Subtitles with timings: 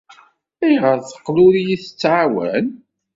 [0.65, 2.65] Ayɣer ay teqqel ur iyi-tettɛawan?